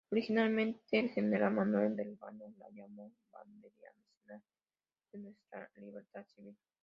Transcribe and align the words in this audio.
Originalmente, 0.09 0.81
el 0.99 1.11
General 1.11 1.53
Manuel 1.53 1.93
Belgrano 1.93 2.51
la 2.57 2.67
llamó 2.71 3.13
"Bandera 3.31 3.93
Nacional 3.99 4.43
de 5.13 5.19
Nuestra 5.19 5.69
Libertad 5.75 6.25
Civil". 6.35 6.57